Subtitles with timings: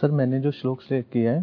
[0.00, 1.40] Sir मैंने जो श्लोक सेलेक्ट किया है,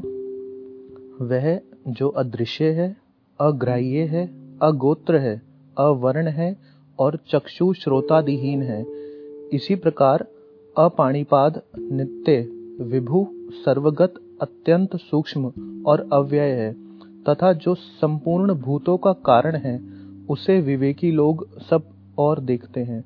[1.21, 2.97] वह जो अदृश्य है,
[3.39, 4.25] अग्राह्य है,
[4.61, 5.41] अगोत्र है,
[5.77, 6.57] अवर्ण है
[6.99, 8.85] और चक्षु श्रोतादिहीन है,
[9.53, 10.27] इसी प्रकार
[10.77, 12.41] अपाणिपाद, नित्य,
[12.83, 13.27] विभु,
[13.65, 15.51] सर्वगत, अत्यंत सूक्ष्म
[15.87, 16.75] और अव्यय है,
[17.29, 19.81] तथा जो संपूर्ण भूतों का कारण है,
[20.29, 21.83] उसे विवेकी लोग सब
[22.17, 23.03] और देखते हैं।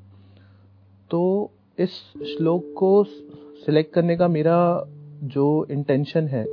[1.11, 1.89] तो इस
[2.37, 3.03] श्लोक को
[3.65, 4.87] सिलेक्ट करने का मेरा
[5.23, 6.43] जो इंटेंशन है,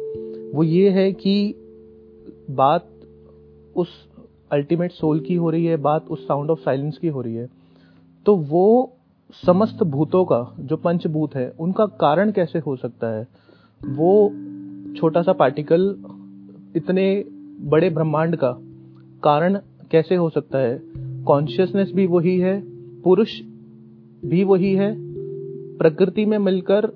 [0.53, 1.55] वो ये है कि
[2.51, 2.89] बात
[3.77, 3.89] उस
[4.53, 7.49] अल्टीमेट सोल की हो रही है, बात उस साउंड ऑफ़ साइलेंस की हो रही है।
[8.27, 8.93] तो वो
[9.47, 13.29] समस्त भूतों का, जो पंचभूत है, उनका कारण कैसे हो सकता है?
[13.87, 14.33] वो
[14.97, 15.97] छोटा सा पार्टिकल
[16.77, 17.25] इतने
[17.61, 18.59] बड़े ब्रह्मांड का
[19.23, 19.59] कारण
[19.91, 20.83] कैसे हो सकता है?
[21.25, 22.63] कॉन्शियसनेस भी वही है,
[23.03, 23.41] पुरुष
[24.25, 24.97] भी वही है,
[25.79, 26.93] प्रकृति में मिलकर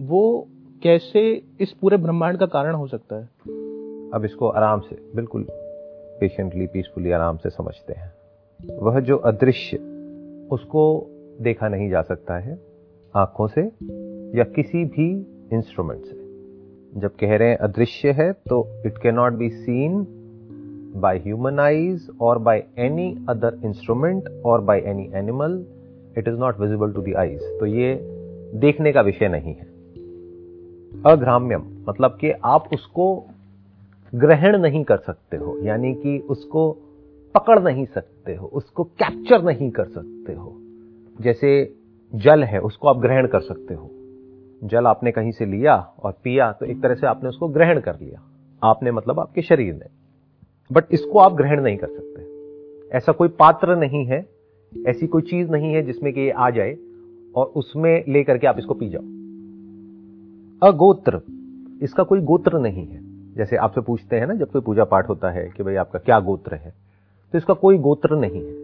[0.00, 0.48] वो
[0.82, 3.22] कैसे इस पूरे ब्रह्मांड का कारण हो सकता है?
[4.14, 5.46] अब इसको आराम से, बिल्कुल
[6.20, 8.12] पेशेंटली पीसफुली आराम से समझते हैं।
[8.78, 9.76] वह जो अदृश्य,
[10.50, 11.06] उसको
[11.40, 12.58] देखा नहीं जा सकता है,
[13.14, 13.60] आँखों से
[14.38, 16.22] या किसी भी इंस्ट्रूमेंट से।
[17.00, 20.06] जब कह रहे हैं अदृश्य है तो it can not be seen
[20.96, 25.64] by human eyes और बाय एनी अदर इंस्ट्रूमेंट और by any animal
[26.18, 28.00] it is not visible to the eyes तो ये
[28.54, 29.71] देखने का विषय नहीं है।
[31.06, 33.24] अग्राम्यम मतलब कि आप उसको
[34.14, 36.76] ग्रहण नहीं कर सकते हो, यानी कि उसको
[37.34, 40.56] पकड़ नहीं सकते हो, उसको कैप्चर नहीं कर सकते हो।
[41.20, 41.74] जैसे
[42.14, 43.90] जल है, उसको आप ग्रहण कर सकते हो।
[44.64, 47.94] जल आपने कहीं से लिया और पिया तो एक तरह से आपने उसको ग्रहण कर
[47.94, 48.22] लिया।
[48.62, 49.86] आपने मतलब आपके शरीर ने।
[50.72, 52.22] बट इसको आप ग्रहण नहीं कर सकते।
[52.96, 54.28] ऐसा कोई पात्र नहीं है,
[54.86, 56.76] ऐसी कोई चीज़ नहीं है जिसमें कि ये आ जाए
[57.36, 59.21] और उसमें लेकर के आप इसको पी जाओ।
[60.62, 61.20] अगोत्र।
[61.82, 63.00] इसका कोई गोत्र नहीं है।
[63.34, 66.20] जैसे आपसे पूछते हैं ना, जब कोई पूजा पाठ होता है कि भाई आपका क्या
[66.20, 66.72] गोत्र है
[67.32, 68.54] तो इसका कोई गोत्र नहीं है।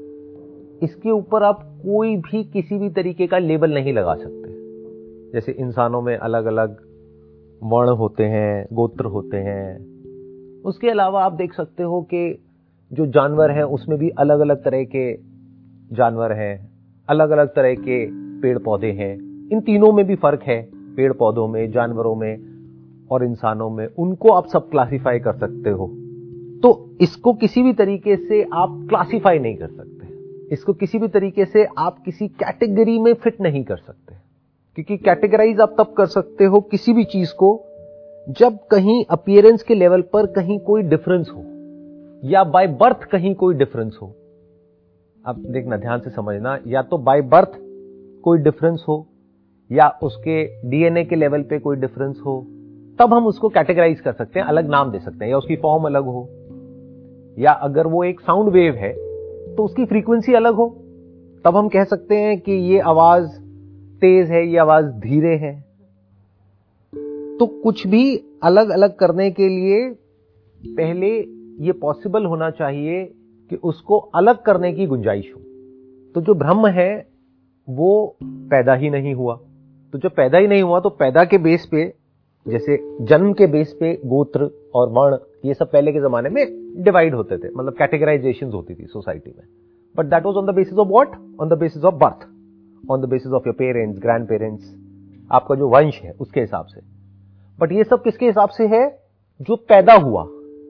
[0.83, 4.49] इसके ऊपर आप कोई भी किसी भी तरीके का लेबल नहीं लगा सकते।
[5.33, 6.77] जैसे इंसानों में अलग अलग
[7.63, 9.79] वर्ण होते हैं, गोत्र होते हैं।
[10.63, 12.39] उसके अलावा आप देख सकते हो कि
[12.93, 15.17] जो जानवर हैं, उसमें भी अलग अलग तरह के
[15.93, 16.71] जानवर हैं
[17.09, 18.07] अलग अलग तरह के
[18.41, 19.15] पेड़ पौधे हैं।
[19.49, 22.39] इन तीनों में भी फ़र्क है। पेड़ पौधों में, जानवरों में
[23.11, 25.87] और इंसानों में, उनको आप सब क्लासिफाई कर सकते हो।
[26.63, 30.07] तो इसको किसी भी तरीके से आप क्लासिफाई नहीं कर सकते।
[30.55, 34.15] इसको किसी भी तरीके से आप किसी कैटेगरी में फिट नहीं कर सकते।
[34.75, 37.65] क्योंकि कैटेगराइज आप तब कर सकते हो किसी भी चीज़ को
[38.29, 41.45] जब कहीं अपियरेंस के लेवल पर कहीं कोई डिफरेंस हो
[42.29, 44.15] या बाय बर्थ कहीं कोई डिफरेंस हो।
[45.27, 47.53] अब देखना, ध्यान से समझना, या तो बाय बर्थ
[48.23, 49.07] कोई डिफरेंस हो
[49.71, 52.41] या उसके डीएनए के लेवल पे कोई डिफरेंस हो,
[52.99, 55.85] तब हम उसको कैटेगराइज कर सकते हैं, अलग नाम दे सकते हैं, या उसकी फॉर्म
[55.85, 56.29] अलग हो,
[57.39, 58.93] या अगर वो एक साउंड वेव है
[59.57, 60.69] तो उसकी फ्रीक्वेंसी अलग हो,
[61.45, 63.29] तब हम कह सकते हैं कि ये आवाज़
[64.01, 65.55] तेज है, ये आवाज़ धीरे है।
[67.39, 69.91] तो कुछ भी अलग अलग करने के लिए
[70.61, 71.09] पहले
[71.65, 73.05] ये पॉसिबल होना चाहिए
[73.51, 75.41] कि उसको अलग करने की गुंजाइश हो।
[76.15, 77.07] तो जो ब्रह्म है,
[77.69, 79.39] वो पैदा ही नहीं हुआ।
[79.93, 81.95] तो जब पैदा ही नहीं हुआ तो पैदा के बेस पे,
[82.49, 86.47] जैसे जन्म के बेस पे गोत्र और वर्ण, ये सब पहले के जमाने में
[86.83, 89.45] डिवाइड होते थे मतलब कैटेगराइजेशन होती थी सोसाइटी में।
[89.97, 91.09] But that was on the basis of what
[91.41, 92.27] on the basis of birth
[92.91, 94.75] on the basis of your parents grandparents
[95.33, 96.81] आपका जो वंश है, उसके हिसाब से।
[97.61, 98.99] बट ये सब किसके हिसाब से है?
[99.41, 100.27] जो पैदा हुआ।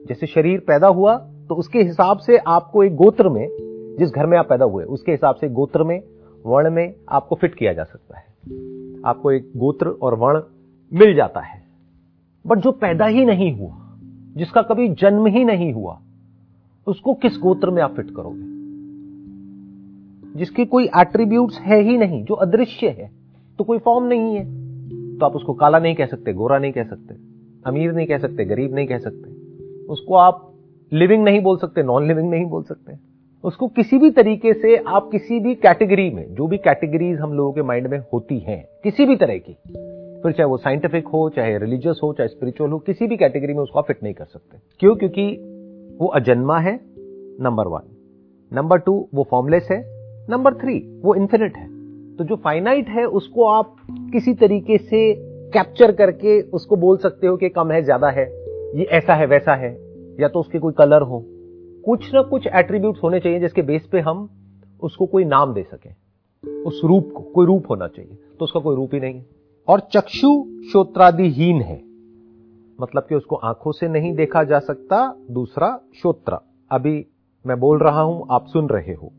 [0.07, 1.17] जैसे शरीर पैदा हुआ
[1.49, 3.47] तो उसके हिसाब से आपको एक गोत्र में,
[3.99, 6.03] जिस घर में आप पैदा हुए, उसके हिसाब से गोत्र में,
[6.45, 10.41] वर्ण में आपको फिट किया जा सकता है। आपको एक गोत्र और वर्ण
[10.91, 11.61] मिल जाता है।
[12.47, 13.75] बट जो पैदा ही नहीं हुआ,
[14.37, 15.99] जिसका कभी जन्म ही नहीं हुआ,
[16.87, 18.47] उसको किस गोत्र में आप फिट करोगे?
[20.39, 23.11] जिसकी कोई एट्रीब्यूट्स है ही नहीं, जो अदृश्य है
[23.59, 26.83] तो कोई फॉर्म नहीं है। तो आप उसको काला नहीं कह सकते, गोरा नहीं कह
[26.83, 27.15] सकते,
[27.65, 29.29] अमीर नहीं कह सकते, गरीब नहीं कह सकते।
[29.85, 30.53] उसको आप
[30.93, 33.08] लिविंग नहीं बोल सकते नॉन लिविंग नहीं बोल सकते।
[33.43, 37.53] उसको किसी भी तरीके से आप किसी भी कैटेगरी में, जो भी कैटेगरीज हम लोगों
[37.53, 39.53] के माइंड में होती हैं, किसी भी तरह की,
[40.23, 43.59] फिर चाहे वो साइंटिफिक हो, चाहे रिलीजियस हो, चाहे स्पिरिचुअल हो, किसी भी कैटेगरी में
[43.59, 44.95] उसको आप फिट नहीं कर सकते। क्यों?
[44.95, 45.27] क्योंकि
[46.01, 46.79] वो अजन्मा है
[47.41, 47.81] नंबर वन
[48.53, 49.83] नंबर टू वो फॉर्मलेस है
[50.29, 51.67] नंबर थ्री वो इन्फिनिट है।
[52.15, 55.15] तो जो फाइनाइट है, उसको आप किसी तरीके से
[55.53, 58.25] कैप्चर करके उसको बोल सकते हो कि कम है, ज़्यादा है,
[58.79, 59.77] ये ऐसा है, वैसा है,
[60.19, 61.25] या तो उसके कोई कलर हो।
[61.89, 64.29] कुछ ना कुछ एट्रीब्यूट होने चाहिए जिसके बेस पे हम
[64.83, 65.95] उसको कोई नाम दे सकें।
[66.63, 69.23] उस रूप को, कोई रूप होना चाहिए। तो उसका कोई रूप ही नहीं।
[69.67, 71.83] और चक्षु श्रोत्रादिहीन है।
[72.81, 76.37] मतलब कि उसको आँखों से नहीं देखा जा सकता दूसरा श्रोत्र।
[76.71, 77.05] अभी
[77.47, 79.11] मैं बोल रहा हूँ, आप सुन रहे हो।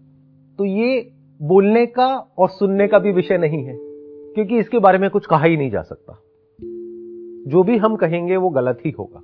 [0.58, 1.12] तो ये
[1.42, 3.78] बोलने का और सुनने का भी विषय नहीं है।
[4.34, 6.12] क्योंकि इसके बारे में कुछ कहा ही नहीं जा सकता।
[7.50, 9.20] जो भी हम कहेंगे वो गलत ही होगा।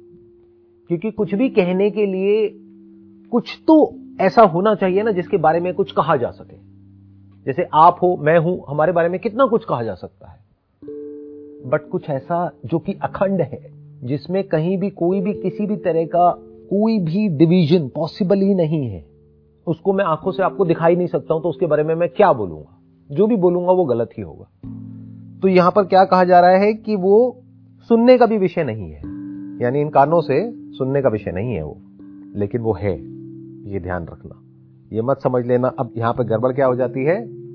[0.89, 2.63] क्योंकि कुछ भी कहने के लिए
[3.37, 6.57] कुछ तो ऐसा होना चाहिए ना जिसके बारे में कुछ कहा जा सके।
[7.47, 10.39] जैसे आप हो, मैं हूँ, हमारे बारे में कितना कुछ कहा जा सकता है।
[11.71, 13.73] बट कुछ ऐसा जो कि अखंड है,
[14.05, 16.31] जिसमें कहीं भी, कोई भी, किसी भी तरह का
[16.71, 19.05] कोई भी डिवीज़न पॉसिबल ही नहीं है,
[19.67, 22.33] उसको मैं आँखों से आपको दिखाई नहीं सकता हूँ तो उसके बारे में मैं क्या
[22.33, 22.79] बोलूँगा?
[23.13, 24.51] जो भी बोलूँगा वो गलत ही होगा।
[25.43, 27.43] तो यहाँ पर क्या कहा जा रहा है कि वो
[27.89, 29.01] सुनने का भी विषय नहीं है।
[29.63, 31.77] यानी इन कानों से सुनने का विषय नहीं है वो,
[32.37, 33.16] लेकिन वो है।
[33.67, 34.43] ये ध्यान रखना।
[34.93, 37.47] ये मत समझ लेना, अब यहाँ पर गड़बड़ क्या हो जाती है?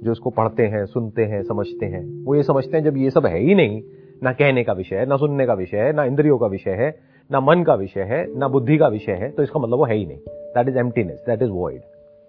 [0.00, 3.26] जो इसको पढ़ते हैं, सुनते हैं, समझते हैं, वो ये समझते हैं जब ये सब
[3.26, 3.82] है ही नहीं,
[4.22, 7.00] ना कहने का विषय है, ना सुनने का विषय है, ना इंद्रियों का विषय है,
[7.30, 9.94] ना मन का विषय है, ना बुद्धि का विषय है तो इसका मतलब वो है
[9.94, 11.82] ही नहीं। That is emptiness that is void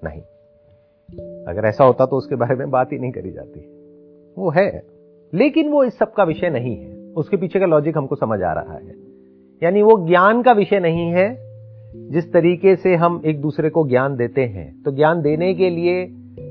[0.03, 0.21] नहीं।
[1.43, 3.59] अगर ऐसा होता तो उसके बारे में बात ही नहीं करी जाती।
[4.37, 4.83] वो है,
[5.33, 8.53] लेकिन वो इस सब का विषय नहीं है। उसके पीछे का लॉजिक हमको समझ आ
[8.53, 8.95] रहा है।
[9.63, 11.42] यानी वो ज्ञान का विषय नहीं है
[11.95, 16.05] जिस तरीके से हम एक दूसरे को ज्ञान देते हैं तो ज्ञान देने के लिए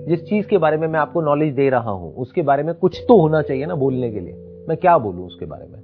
[0.08, 3.00] जिस चीज़ के बारे में मैं आपको नॉलेज दे रहा हूँ, उसके बारे में कुछ
[3.08, 5.80] तो होना चाहिए ना बोलने के लिए। मैं क्या बोलूँ उसके बारे में?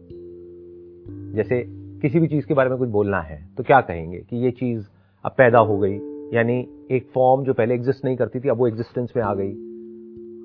[1.35, 1.63] जैसे
[2.03, 4.85] किसी भी चीज़ के बारे में कुछ बोलना है तो क्या कहेंगे कि ये चीज़
[5.25, 5.99] अब पैदा हो गई,
[6.35, 6.59] यानी
[6.91, 9.51] एक फॉर्म जो पहले एग्जिस्ट नहीं करती थी, अब वो एग्जिस्टेंस में आ गई।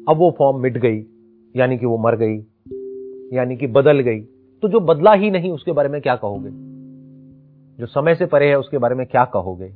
[0.10, 1.06] अब वो फॉर्म मिट गई,
[1.56, 2.38] यानी कि वो मर गई,
[3.38, 4.20] यानी कि बदल गई।
[4.64, 6.50] तो जो बदला ही नहीं, उसके बारे में क्या कहोगे?
[7.80, 9.70] जो समय से परे है उसके बारे में क्या कहोगे?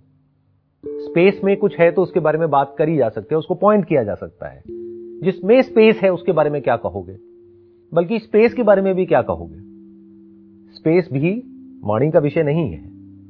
[0.85, 3.85] स्पेस में कुछ है तो उसके बारे में बात करी जा सकती है उसको पॉइंट
[3.85, 4.63] किया जा सकता है।
[5.23, 7.17] जिसमें स्पेस है उसके बारे में क्या कहोगे?
[7.93, 9.55] बल्कि स्पेस के बारे में भी क्या कहोगे?
[10.73, 11.43] स्पेस भी
[11.83, 12.83] वाणी का विषय नहीं है।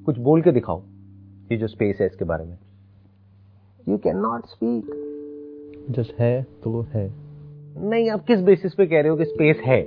[0.03, 0.81] कुछ बोल के दिखाओ
[1.51, 2.57] ये जो स्पेस है इसके बारे में।
[3.89, 4.85] You can not speak
[5.89, 7.13] just है तो है।
[7.77, 9.81] नहीं आप किस बेसिस पे कह रहे हो कि स्पेस है?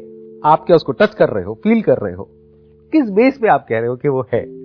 [0.45, 2.25] आप क्या उसको टच कर रहे हो फील कर रहे हो?
[2.93, 4.60] किस बेस पे आप कह रहे हो कि वो है?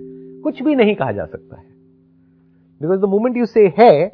[0.46, 1.66] कुछ भी नहीं कहा जा सकता है।
[2.82, 4.08] बिकॉज़ द मोमेंट यू से है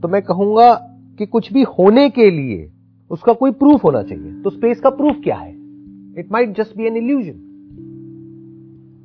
[0.00, 0.74] तो मैं कहूँगा
[1.18, 2.70] कि कुछ भी होने के लिए
[3.10, 5.52] उसका कोई प्रूफ होना चाहिए। तो स्पेस का प्रूफ क्या है?
[6.18, 7.46] It might just be an illusion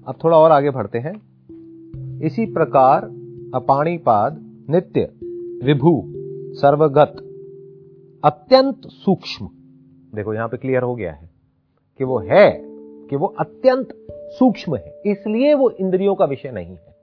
[0.07, 1.13] अब थोड़ा और आगे बढ़ते हैं।
[2.21, 3.05] इसी प्रकार
[3.55, 5.09] अपाणीपाद नित्य,
[5.63, 6.03] विभू,
[6.55, 7.15] सर्वगत,
[8.23, 9.49] अत्यंत सूक्ष्म।
[10.15, 11.29] देखो, यहाँ पे क्लियर हो गया है
[11.97, 12.61] कि वो है,
[13.09, 16.95] कि वो अत्यंत सूक्ष्म है। इसलिए वो इंद्रियों का विषय नहीं है।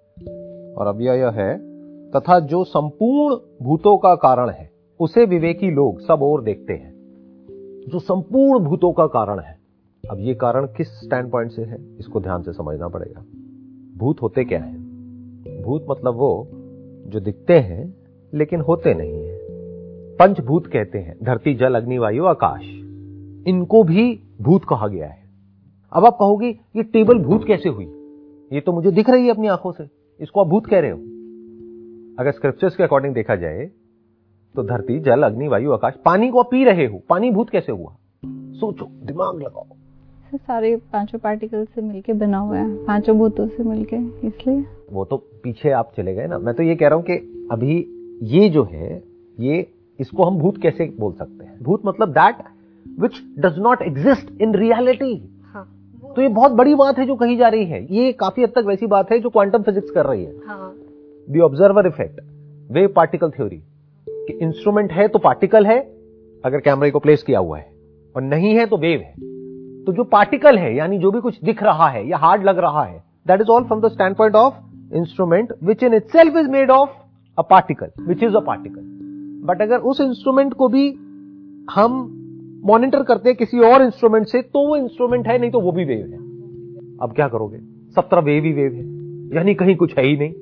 [0.75, 1.73] और अब यह है,
[2.11, 4.71] तथा जो संपूर्ण भूतों का कारण है,
[5.01, 6.93] उसे विवेकी लोग सब और देखते हैं।
[7.89, 9.59] जो संपूर्ण भूतों का कारण है,
[10.11, 13.25] अब ये कारण किस स्टैंड पॉइंट से है, इसको ध्यान से समझना पड़ेगा।
[13.97, 14.75] भूत होते क्या है?
[15.63, 16.49] भूत मतलब वो
[17.07, 17.95] जो दिखते हैं,
[18.35, 19.39] लेकिन होते नहीं है।
[20.17, 22.63] पंचभूत कहते हैं, धरती, जल, अग्नि, वायु, आकाश।
[23.49, 25.22] इनको भी भूत कहा गया है।
[25.93, 27.85] अब आप कहोगे ये टेबल भूत कैसे हुई?
[28.51, 29.85] ये तो मुझे दिख रही है अपनी आँखों से।
[30.21, 30.99] इसको आप भूत कह रहे हो।
[32.19, 33.71] अगर स्क्रिप्चर्स के अकॉर्डिंग देखा जाए
[34.55, 37.73] तो धरती जल अग्नि वायु आकाश पानी को आप पी रहे हो। पानी भूत कैसे
[37.73, 37.95] हुआ?
[38.55, 39.67] सोचो दिमाग लगाओ।
[40.37, 43.97] सारे पाँचों पार्टिकल से मिलके बना हुआ है। पाँचों भूतों से मिलके
[44.27, 47.49] इसलिए। वो तो पीछे आप चले गए ना। मैं तो ये कह रहा हूँ कि
[47.53, 47.77] अभी
[48.35, 49.03] ये जो है
[49.39, 49.67] ये
[49.99, 51.59] इसको हम भूत कैसे बोल सकते हैं?
[51.63, 52.43] भूत मतलब that
[53.01, 55.15] which does not exist in reality
[56.17, 58.65] तो ये बहुत बड़ी बात है जो कही जा रही है। ये काफ़ी हद तक
[58.67, 60.33] वैसी बात है जो क्वांटम फिजिक्स कर रही है।
[61.29, 62.21] The observer effect
[62.71, 63.63] wave particle theory
[64.07, 65.79] कि इंस्ट्रूमेंट है तो पार्टिकल है
[66.45, 67.71] अगर कैमरे को प्लेस किया हुआ है
[68.15, 69.31] और नहीं है तो वेव है।
[69.85, 72.85] तो जो पार्टिकल है यानी जो भी कुछ दिख रहा है या हार्ड लग रहा
[72.85, 74.55] है that is all from the standpoint of
[74.95, 76.91] instrument which in itself is made of
[77.39, 78.83] a particle which is a particle
[79.47, 80.89] but अगर उस इंस्ट्रूमेंट को भी
[81.71, 82.22] हम
[82.65, 85.85] मॉनिटर करते हैं किसी और इंस्ट्रूमेंट से तो वो इंस्ट्रूमेंट है, नहीं तो वो भी
[85.85, 86.17] वेव है।
[86.99, 87.59] अब क्या करोगे?
[87.93, 88.85] सब तरह वेव ही वेव है,
[89.37, 90.33] यानी कहीं कुछ है ही नहीं।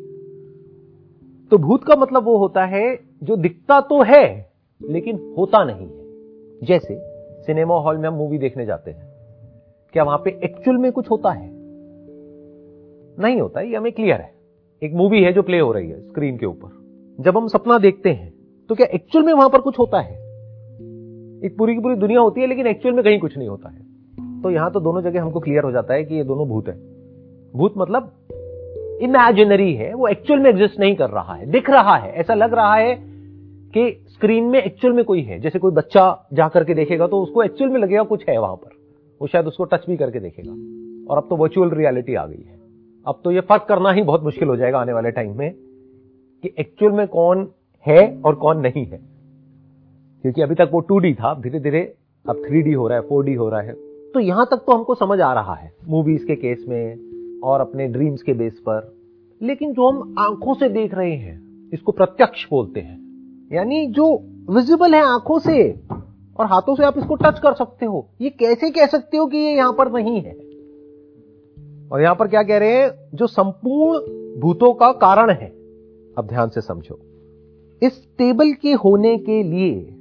[1.51, 4.51] तो भूत का मतलब वो होता है, जो दिखता तो है,
[4.83, 6.01] लेकिन होता नहीं है।
[6.67, 6.99] जैसे,
[7.43, 9.03] सिनेमा हॉल में हम मूवी देखने जाते हैं।
[9.93, 11.51] क्या वहाँ पे एक्चुअल में कुछ होता है?
[13.19, 14.33] नहीं होता, ये हमें क्लियर है।
[14.83, 16.81] एक मूवी है जो प्ले हो रही है स्क्रीन के ऊपर।
[17.21, 18.33] जब हम सपना देखते हैं
[18.69, 20.20] तो क्या एक्चुअल में वहाँ पर कुछ होता है?
[21.45, 23.91] एक पूरी की पूरी दुनिया होती है, लेकिन एक्चुअल में कहीं कुछ नहीं होता है।
[24.43, 26.75] तो यहाँ तो दोनों जगह हमको क्लियर हो जाता है कि ये दोनों भूत है।
[27.57, 28.13] भूत मतलब
[29.03, 32.55] इमेजिनरी है, वो एक्चुअल में एग्जिस्ट नहीं कर रहा है, दिख रहा है। ऐसा लग
[32.55, 32.95] रहा है
[33.77, 37.43] कि स्क्रीन में एक्चुअल में कोई है। जैसे कोई बच्चा जाकर के देखेगा तो उसको
[37.43, 38.71] एक्चुअल में लगेगा कुछ है वहाँ पर।
[39.21, 40.53] वो शायद उसको टच भी करके देखेगा।
[41.13, 42.61] और अब तो वर्चुअल रियलिटी आ गई है।
[43.07, 45.55] अब तो ये फ़र्क करना ही बहुत मुश्किल हो जाएगा आने वाले टाइम में
[46.43, 47.49] कि एक्चुअल में कौन
[47.87, 49.20] है और कौन नहीं है।
[50.23, 51.95] क्योंकि अभी तक वो टू था धीरे धीरे
[52.29, 53.73] अब थ्री हो रहा है फोर हो रहा है।
[54.15, 57.11] तो यहाँ तक तो हमको समझ आ रहा है मूवीज़ के केस में
[57.41, 58.97] और अपने ड्रीम्स के बेस पर।
[59.43, 63.01] लेकिन जो हम आँखों से देख रहे हैं, इसको प्रत्यक्ष बोलते हैं।
[63.53, 64.17] यानी जो
[64.51, 65.81] विजिबल है आँखों से,
[66.37, 69.37] और हाथों से आप इसको टच कर सकते हो। ये कैसे कह सकते हो कि
[69.37, 70.33] ये यहाँ पर नहीं है?
[71.93, 72.91] और यहाँ पर क्या कह रहे हैं?
[73.15, 73.99] जो संपूर्ण
[74.41, 75.49] भूतों का कारण है।
[76.19, 77.01] अब ध्यान से समझो।
[77.83, 79.97] इस टेबल के होने के लिए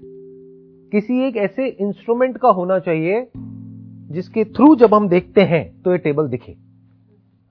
[0.91, 3.27] किसी एक ऐसे इंस्ट्रूमेंट का होना चाहिए,
[4.11, 6.55] जिसके थ्रू जब हम देखते हैं तो ये टेबल दिखे।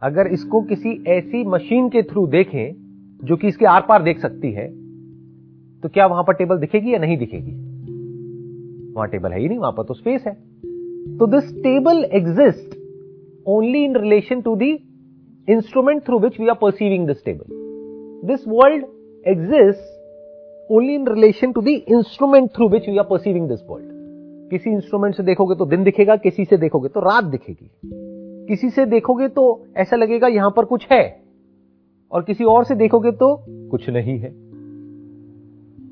[0.03, 2.75] अगर इसको किसी ऐसी मशीन के थ्रू देखें,
[3.25, 4.67] जो कि इसके आर पार देख सकती है
[5.83, 7.53] तो क्या वहाँ पर टेबल दिखेगी या नहीं दिखेगी?
[8.93, 10.33] वहाँ टेबल है ही नहीं, वहाँ पर तो स्पेस है।
[11.19, 12.77] तो this table exist
[13.47, 14.71] only in relation to the
[15.49, 17.57] instrument through which we are perceiving this table
[18.29, 18.85] this world
[19.27, 19.98] exist
[20.71, 23.97] only in relation to the instrument through which we are perceiving this world
[24.51, 27.71] किसी instrument से देखोगे तो दिन दिखेगा, किसी से देखोगे तो रात दिखेगी।
[28.49, 29.43] किसी से देखोगे तो
[29.77, 31.21] ऐसा लगेगा यहाँ पर कुछ है,
[32.13, 33.29] और किसी और से देखोगे तो
[33.71, 34.31] कुछ नहीं है।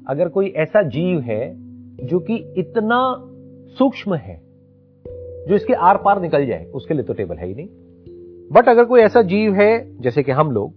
[0.06, 1.54] अगर कोई ऐसा जीव है
[2.06, 3.00] जो कि इतना
[3.76, 4.40] सूक्ष्म है,
[5.48, 7.68] जो इसके आर पार निकल जाए, उसके लिए तो टेबल है ही नहीं।
[8.52, 10.72] बट अगर कोई ऐसा जीव है, जैसे कि हम लोग,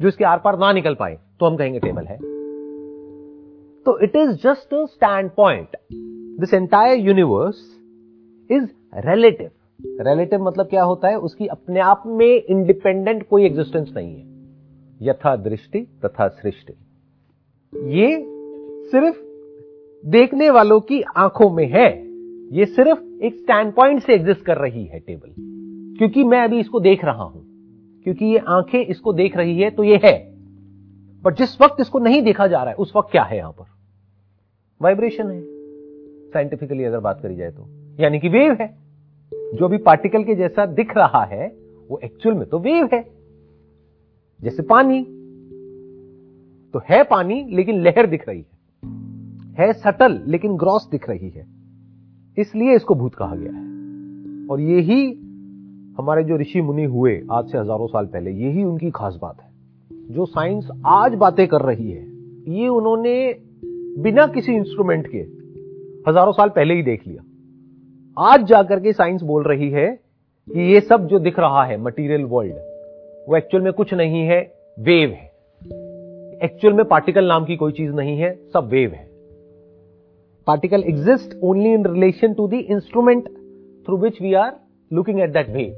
[0.00, 2.18] जो इसके आर पार ना निकल पाए तो हम कहेंगे टेबल है।
[3.96, 4.84] It is just a
[5.30, 5.68] standpoint
[6.40, 7.56] this entire universe
[8.50, 9.50] is relative
[10.00, 11.18] relative मतलब क्या होता है?
[11.18, 14.28] उसकी अपने आप में इंडिपेंडेंट कोई एग्जिस्टेंस नहीं है।
[15.02, 16.72] यथा दृष्टि, तथा सृष्टि।
[17.98, 18.24] ये
[18.90, 19.16] सिर्फ़
[20.06, 22.08] देखने वालों की आँखों में है।
[22.56, 25.34] ये सिर्फ़ एक स्टैंड पॉइंट से एग्जिस्ट कर रही है टेबल
[25.98, 27.44] क्योंकि मैं अभी इसको देख रहा हूँ।
[28.04, 30.34] क्योंकि ये आँखें इसको देख रही है तो ये है।
[31.22, 33.77] बट जिस वक्त इसको नहीं देखा जा रहा है, उस वक्त क्या है यहाँ पर?
[34.82, 35.42] वाइब्रेशन है।
[36.30, 37.66] साइंटिफिकली अगर बात करी जाए तो।
[38.00, 38.78] यानी कि वेव है।
[39.34, 41.56] जो अभी पार्टिकल के जैसा दिख रहा है,
[41.88, 43.10] वो एक्चुअल में तो वेव है।
[44.42, 45.02] जैसे पानी।
[46.72, 48.58] तो है पानी, लेकिन लहर दिख रही है।
[49.54, 51.46] है सटल, लेकिन ग्रॉस दिख रही है।
[52.38, 53.68] इसलिए इसको भूत कहा गया है।
[54.48, 55.12] और यही
[55.98, 59.50] हमारे जो ऋषि मुनि हुए आज से हज़ारों साल पहले यही उनकी खास बात है।
[60.14, 62.06] जो साइंस आज बातें कर रही है,
[62.54, 63.47] ये उन्होंने
[63.98, 65.18] बिना किसी इंस्ट्रूमेंट के,
[66.08, 67.22] हज़ारों साल पहले ही देख लिया।
[68.16, 69.86] आज जाकर के साइंस बोल रही है
[70.48, 72.54] कि ये सब जो दिख रहा है मटेरियल वर्ल्ड
[73.28, 74.40] वो एक्चुअल में कुछ नहीं है
[74.78, 75.26] वेव है।
[76.44, 79.06] एक्चुअल में पार्टिकल नाम की कोई चीज़ नहीं है, सब वेव है।
[80.46, 83.28] Particle exist only in relation to the instrument
[83.86, 84.52] through which we are
[84.90, 85.74] looking at that wave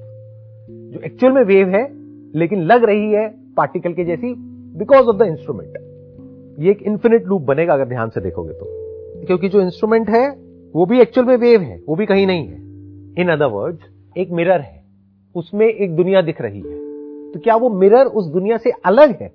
[0.93, 1.87] जो एक्चुअल में वेव है,
[2.35, 4.35] लेकिन लग रही है पार्टिकल के जैसी
[4.79, 5.89] बिकॉज़ ऑफ़ द इंस्ट्रूमेंट
[6.59, 8.67] ये एक इंफिनिट लूप बनेगा अगर ध्यान से देखोगे तो।
[9.27, 10.29] क्योंकि जो इंस्ट्रूमेंट है
[10.75, 14.31] वो भी एक्चुअल में वेव है वो भी कहीं नहीं है। इन अदर वर्ड्स एक
[14.31, 14.83] मिरर है
[15.35, 16.79] उसमें एक दुनिया दिख रही है।
[17.33, 19.33] तो क्या वो मिरर उस दुनिया से अलग है?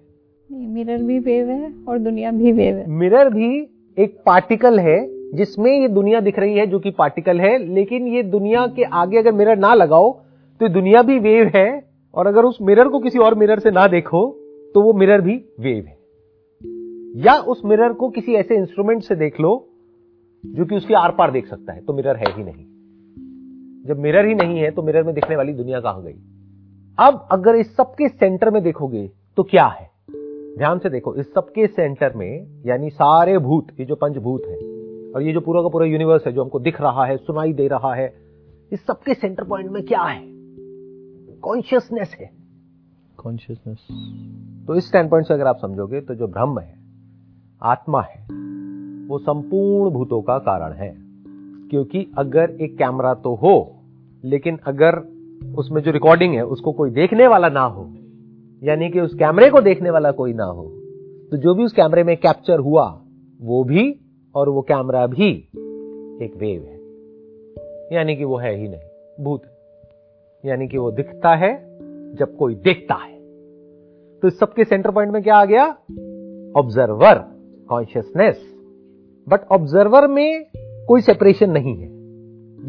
[0.50, 3.50] मिरर भी वेव है और दुनिया भी वेव है। मिरर भी
[3.98, 4.98] एक पार्टिकल है
[5.36, 9.18] जिसमें ये दुनिया दिख रही है जो कि पार्टिकल है लेकिन ये दुनिया के आगे
[9.18, 10.12] अगर मिरर ना लगाओ
[10.62, 11.68] तो दुनिया भी वेव है
[12.14, 14.22] और अगर उस मिरर को किसी और मिरर से ना देखो
[14.76, 15.95] तो वो मिरर भी वेव है।
[17.16, 19.70] या उस मिरर को किसी ऐसे इंस्ट्रूमेंट से देख लो
[20.46, 22.66] जो कि उसके आर पार देख सकता है तो मिरर है ही नहीं।
[23.86, 26.14] जब मिरर ही नहीं है तो मिरर में दिखने वाली दुनिया कहाँ गई?
[27.00, 29.90] अब अगर इस सबके सेंटर में देखोगे तो क्या है?
[30.58, 34.58] ध्यान से देखो इस सबके सेंटर में यानी सारे भूत ये जो पंचभूत है
[35.12, 37.68] और ये जो पूरा का पूरा यूनिवर्स है जो हमको दिख रहा है सुनाई दे
[37.68, 38.14] रहा है
[38.72, 40.22] इस सबके सेंटर पॉइंट में क्या है?
[41.42, 42.32] कॉन्शियसनेस है।
[43.18, 43.88] कॉन्शियसनेस
[44.68, 46.85] तो इस स्टैंड पॉइंट से अगर आप समझोगे तो जो ब्रह्म है
[47.64, 48.22] आत्मा है।
[49.08, 50.98] वो संपूर्ण भूतों का कारण है।
[51.70, 53.76] क्योंकि अगर एक कैमरा तो हो,
[54.24, 55.00] लेकिन अगर
[55.58, 57.94] उसमें जो रिकॉर्डिंग है, उसको कोई देखने वाला ना हो,
[58.64, 60.72] यानी कि उस कैमरे को देखने वाला कोई ना हो
[61.32, 63.02] तो जो भी उस कैमरे में कैप्चर हुआ,
[63.42, 64.00] वो भी
[64.36, 65.50] और वो कैमरा भी
[66.22, 66.80] एक वेव है।
[67.96, 69.42] यानी कि वो है ही नहीं, भूत।
[70.46, 71.80] यानी कि वो दिखता है
[72.16, 73.20] जब कोई देखता है।
[74.20, 75.66] तो इस सबके सेंटर पॉइंट में क्या आ गया?
[76.58, 77.35] ऑब्जर्वर
[77.70, 78.42] कॉन्शियसनेस
[79.28, 80.46] बट ऑब्जर्वर में
[80.88, 81.88] कोई सेपरेशन नहीं है।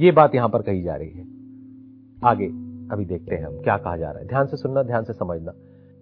[0.04, 1.24] यह बात यहाँ पर कही जा रही है।
[2.24, 2.46] आगे,
[2.92, 5.52] अभी देखते हैं हम क्या कहा जा रहा है। ध्यान से सुनना, ध्यान से समझना।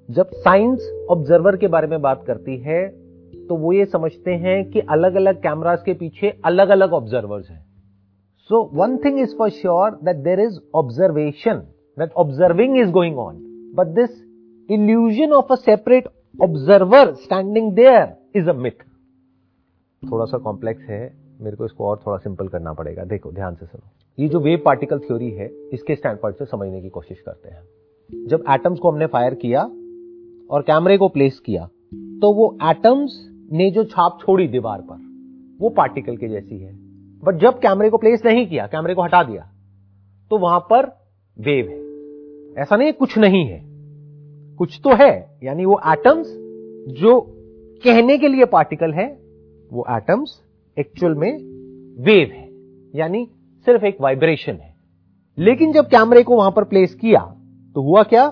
[0.09, 2.89] जब साइंस ऑब्जर्वर के बारे में बात करती है
[3.49, 7.65] तो वो ये समझते हैं कि अलग अलग कैमरास के पीछे अलग अलग ऑब्जर्वर्स हैं।
[8.41, 11.63] So one thing is for sure that there is observation
[11.99, 13.37] that observing is going on
[13.77, 14.23] but this
[14.69, 16.09] illusion of a separate
[16.43, 18.81] observer standing there is a myth.
[20.03, 23.67] थोड़ा सा कॉम्प्लेक्स है, मेरे को इसको और थोड़ा सिंपल करना पड़ेगा। देखो, ध्यान से
[23.67, 27.49] सुनो। ये जो वेव पार्टिकल थ्योरी है, इसके स्टैंड पॉइंट से समझने की कोशिश करते
[27.49, 29.62] हैं। जब एटम्स को हमने फायर किया
[30.50, 34.97] और कैमरे को प्लेस किया तो वो एटम्स ने जो छाप छोड़ी दीवार पर,
[35.61, 36.73] वो पार्टिकल के जैसी है।
[37.25, 39.49] बट जब कैमरे को प्लेस नहीं किया कैमरे को हटा दिया
[40.31, 40.87] तो वहाँ पर
[41.37, 43.62] वेव है। ऐसा नहीं कुछ नहीं है।
[44.57, 46.26] कुछ तो है, यानी वो एटम्स
[46.95, 47.34] जो
[47.85, 49.07] कहने के लिए पार्टिकल है,
[49.71, 50.31] वो एटम्स
[50.76, 51.33] एक्चुअल में
[52.05, 52.49] वेव है,
[52.95, 53.25] यानी
[53.67, 54.75] सिर्फ़ एक वाइब्रेशन है।
[55.38, 57.21] लेकिन जब कैमरे को वहाँ पर प्लेस किया
[57.76, 58.25] तो हुआ क्या?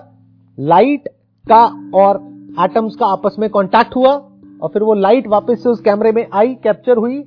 [0.57, 1.07] लाइट
[1.45, 1.63] का
[1.95, 2.21] और
[2.61, 4.13] एटम्स का आपस में कांटेक्ट हुआ,
[4.61, 7.21] और फिर वो लाइट वापस से उस कैमरे में आई कैप्चर हुई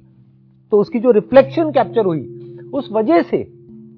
[0.73, 2.23] तो उसकी जो रिफ्लेक्शन कैप्चर हुई,
[2.75, 3.43] उस वजह से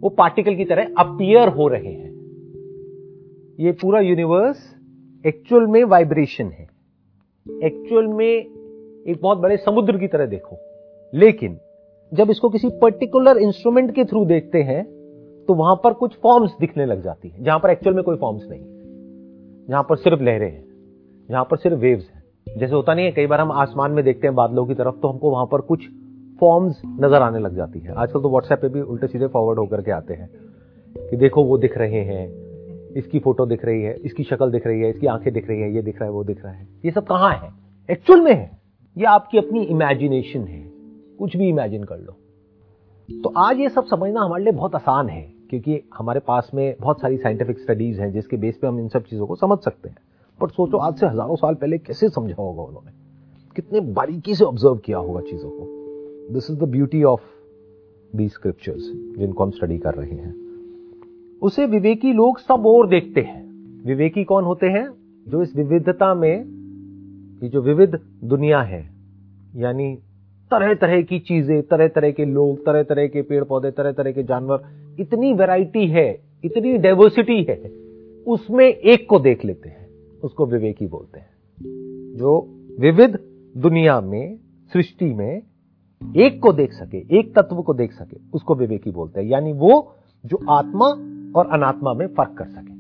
[0.01, 2.11] वो पार्टिकल की तरह अपियर हो रहे हैं।
[3.61, 4.75] ये पूरा यूनिवर्स
[5.25, 6.78] एक्चुअल में वाइब्रेशन है।
[7.65, 10.57] एक्चुअल में एक बहुत बड़े समुद्र की तरह देखो।
[11.13, 11.59] लेकिन,
[12.13, 14.85] जब इसको किसी पर्टिकुलर इंस्ट्रूमेंट के थ्रू देखते हैं
[15.49, 18.47] तो वहाँ पर कुछ फॉर्म्स दिखने लग जाती है, जहाँ पर एक्चुअल में कोई फॉर्म्स
[18.51, 18.61] नहीं
[19.69, 20.65] जहाँ पर सिर्फ़ लहरें हैं,
[21.29, 24.27] जहाँ पर सिर्फ़ वेव्स हैं। जैसे होता नहीं है, कई बार हम आसमान में देखते
[24.27, 25.87] हैं बादलों की तरफ़ तो हमको वहाँ पर कुछ
[26.41, 29.83] फॉर्म्स नज़र आने लग जाती है। आजकल तो व्हाट्सएप पे भी उल्टे सीधे फॉरवर्ड होकर
[29.83, 30.29] के आते हैं,
[31.11, 32.29] कि देखो वो दिख रहे हैं
[32.97, 35.75] इसकी फ़ोटो दिख रही है, इसकी शक्ल दिख रही है, इसकी आँखें दिख रही है,
[35.75, 37.53] ये दिख रहा है, वो दिख रहा है। ये सब कहाँ है?
[37.91, 38.59] एक्चुअल में है।
[38.99, 40.71] ये आपकी अपनी इमेजिनेशन है।
[41.19, 42.17] कुछ भी इमेजिन कर लो।
[43.23, 47.01] तो आज ये सब समझना हमारे लिए बहुत आसान है, क्योंकि हमारे पास में बहुत
[47.01, 49.97] सारी साइंटिफिक स्टडीज़ हैं, जिसके बेस पे हम इन सब चीज़ों को समझ सकते हैं।
[50.41, 52.93] पर सोचो, आज से हज़ारों साल पहले कैसे समझा होगा उन्होंने?
[53.57, 55.69] कितने बारीकी से ऑब्ज़र्व किया होगा चीज़ों को।
[56.35, 57.21] This is the beauty of
[58.17, 60.48] the scriptures जिनको हम स्टडी कर रहे हैं।
[61.43, 63.49] उसे विवेकी लोग सब और देखते हैं।
[63.87, 64.91] विवेकी कौन होते हैं?
[65.29, 66.45] जो इस विविधता में,
[67.43, 68.91] ये जो विविध दुनिया है,
[69.57, 69.99] यानी
[70.51, 74.13] तरह तरह की चीज़ें तरह तरह के लोग तरह तरह के पेड़ पौधे तरह तरह
[74.13, 74.63] के जानवर,
[75.01, 77.73] इतनी वैरायटी है, इतनी डाइवर्सिटी है,
[78.27, 79.89] उसमें एक को देख लेते हैं,
[80.25, 81.31] उसको विवेकी बोलते हैं।
[82.17, 82.49] जो
[82.81, 83.19] विविध
[83.57, 84.37] दुनिया में,
[84.73, 85.43] सृष्टि में,
[86.17, 89.95] एक को देख सके, एक तत्व को देख सके, उसको विवेकी बोलते हैं। यानी वो
[90.27, 90.87] जो आत्मा
[91.41, 92.79] और अनात्मा में फ़र्क कर सके।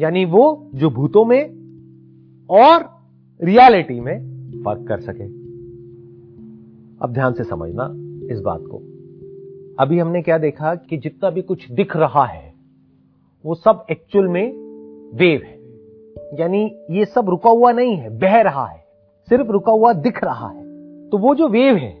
[0.00, 1.44] यानी वो जो भूतों में
[2.50, 2.84] और
[3.42, 4.18] रियलिटी में
[4.64, 5.24] फ़र्क कर सके।
[7.02, 7.84] अब ध्यान से समझना
[8.34, 8.76] इस बात को।
[9.78, 12.54] अभी हमने क्या देखा कि जितना भी कुछ दिख रहा है,
[13.44, 14.52] वो सब एक्चुअल में
[15.14, 15.56] वेव है।
[16.40, 18.84] यानी ये सब रुका हुआ नहीं है, बह रहा है,
[19.28, 20.66] सिर्फ़ रुका हुआ दिख रहा है।
[21.08, 22.00] तो वो जो वेव है,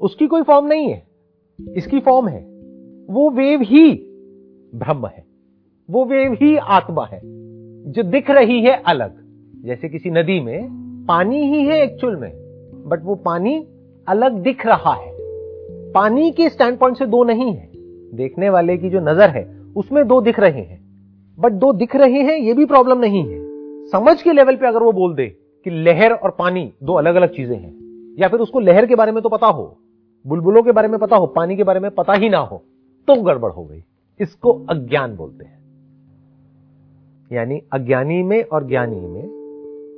[0.00, 1.06] उसकी कोई फॉर्म नहीं है।
[1.76, 2.55] इसकी फॉर्म है।
[3.08, 3.90] वो वेव ही
[4.74, 5.24] ब्रह्म है।
[5.88, 7.20] वो वेव ही आत्मा है,
[7.86, 9.16] जो दिख रही है अलग।
[9.64, 12.32] जैसे किसी नदी में पानी ही है एक्चुअल में
[12.86, 13.56] बट वो पानी
[14.06, 15.14] अलग दिख रहा है।
[15.92, 17.70] पानी के स्टैंड पॉइंट से दो नहीं है।
[18.16, 19.44] देखने वाले की जो नज़र है,
[19.76, 20.80] उसमें दो दिख रहे हैं।
[21.38, 23.40] बट दो दिख रहे हैं, ये भी प्रॉब्लम नहीं है।
[23.88, 25.26] समझ के लेवल पे अगर वो बोल दे
[25.66, 29.12] कि लहर और पानी दो अलग अलग चीज़ें हैं, या फिर उसको लहर के बारे
[29.12, 29.76] में तो पता हो,
[30.24, 32.64] बुलबुलों के बारे में पता हो, पानी के बारे में पता ही ना हो
[33.08, 33.84] तो गड़बड़ हो गई।
[34.20, 35.56] इसको अज्ञान बोलते हैं।
[37.32, 39.28] यानी अज्ञानी में और ज्ञानी में,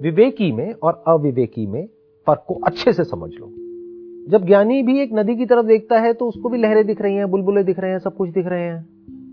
[0.03, 1.89] विवेकी में और अविवेकी में
[2.27, 3.47] फ़र्क को अच्छे से समझ लो।
[4.29, 7.17] जब ज्ञानी भी एक नदी की तरफ़ देखता है तो उसको भी लहरें दिख रही
[7.17, 8.87] हैं, बुलबुले दिख रहे हैं, सब कुछ दिख रहे हैं।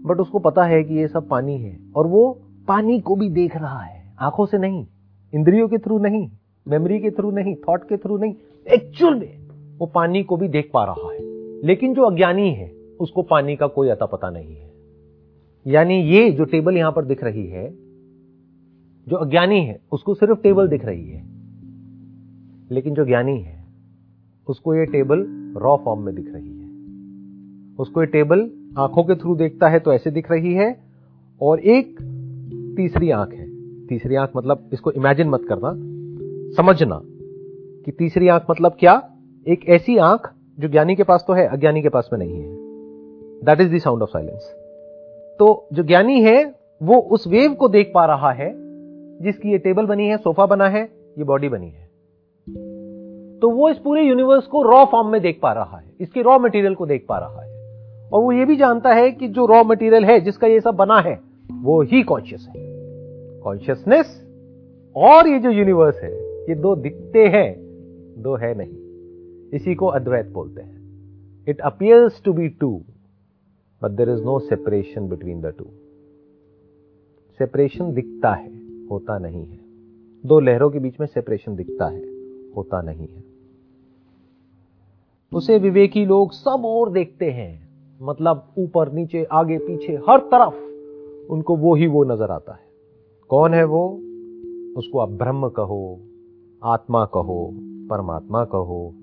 [0.05, 3.55] बट उसको पता है कि ये सब पानी है और वो पानी को भी देख
[3.55, 4.87] रहा है। आँखों से नहीं,
[5.35, 6.29] इंद्रियों के थ्रू नहीं,
[6.67, 8.33] मेमोरी के थ्रू नहीं, थॉट के थ्रू नहीं
[8.73, 9.37] एक्चुअल में
[9.77, 11.19] वो पानी को भी देख पा रहा है।
[11.63, 14.71] लेकिन जो अज्ञानी है उसको पानी का कोई अता पता नहीं है।
[15.67, 17.69] यानी ये जो टेबल यहाँ पर दिख रही है,
[19.07, 21.25] जो अज्ञानी है, उसको सिर्फ़ टेबल दिख रही है।
[22.71, 23.65] लेकिन जो ज्ञानी है,
[24.47, 25.25] उसको ये टेबल
[25.57, 26.65] रॉ फॉर्म में दिख रही है।
[27.79, 30.83] उसको ये टेबल आँखों के थ्रू देखता है तो ऐसे दिख रही है,
[31.41, 31.97] और एक
[32.77, 33.45] तीसरी आँख है।
[33.87, 35.73] तीसरी आँख मतलब इसको इमेजिन मत करना,
[36.55, 37.01] समझना
[37.85, 39.11] कि तीसरी आँख मतलब क्या?
[39.47, 42.64] एक ऐसी आँख जो ज्ञानी के पास तो है, अज्ञानी के पास में नहीं है।
[43.43, 44.55] That is the sound of silence
[45.39, 48.53] तो जो ज्ञानी है, वो उस वेव को देख पा रहा है,
[49.21, 50.83] जिसकी ये टेबल बनी है सोफा बना है,
[51.17, 51.85] ये बॉडी बनी है।
[53.39, 56.39] तो वो इस पूरे यूनिवर्स को रॉ फॉर्म में देख पा रहा है, इसके रॉ
[56.39, 57.55] मटेरियल को देख पा रहा है।
[58.13, 60.99] और वो ये भी जानता है कि जो रॉ मटेरियल है, जिसका ये सब बना
[60.99, 61.19] है,
[61.61, 62.53] वो ही कॉन्शियस है।
[63.41, 64.27] कॉन्शियसनेस
[64.95, 66.13] और ये जो यूनिवर्स है,
[66.49, 67.55] ये दो दिखते हैं,
[68.17, 68.85] दो है नहीं।
[69.53, 70.75] इसी को अद्वैत बोलते हैं।
[71.47, 72.81] It appears to be two
[73.83, 75.65] but there is no separation between the two
[77.37, 78.49] separation दिखता है,
[78.87, 79.59] होता नहीं है।
[80.25, 82.01] दो लहरों के बीच में सेपरेशन दिखता है,
[82.55, 83.23] होता नहीं है।
[85.33, 87.65] उसे विवेकी लोग सब और देखते हैं।
[88.01, 90.55] मतलब ऊपर, नीचे, आगे, पीछे, हर तरफ़
[91.31, 92.65] उनको वो ही वो नज़र आता है।
[93.29, 93.99] कौन है वो?
[94.77, 95.99] उसको आप ब्रह्म कहो,
[96.63, 97.51] आत्मा कहो,
[97.89, 98.93] परमात्मा कहो,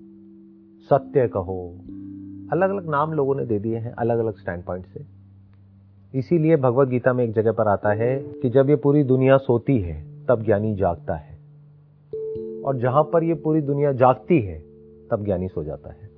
[0.90, 1.81] सत्य कहो
[2.52, 5.04] अलग अलग नाम लोगों ने दे दिए हैं अलग अलग स्टैंड पॉइंट से।
[6.18, 9.78] इसीलिए भगवत गीता में एक जगह पर आता है कि जब ये पूरी दुनिया सोती
[9.78, 11.38] है, तब ज्ञानी जागता है।
[12.62, 14.58] और जहाँ पर ये पूरी दुनिया जागती है,
[15.10, 16.10] तब ज्ञानी सो जाता है।